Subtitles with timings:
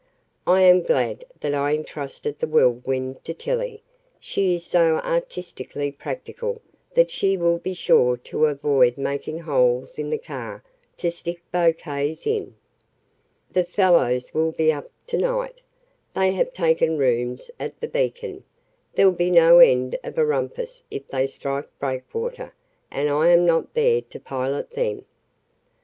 [0.47, 3.83] I am glad that I entrusted the Whirlwind to Tillie
[4.19, 6.59] she is so artistically practical
[6.95, 10.63] that she will be sure to avoid making holes in the car
[10.97, 12.55] to stick bouquets in."
[13.51, 15.61] "The fellows will be up to night.
[16.15, 18.43] They have taken rooms at the Beacon.
[18.95, 22.55] There'll be no end of a rumpus if they strike Breakwater,
[22.89, 25.05] and I am not there to pilot them."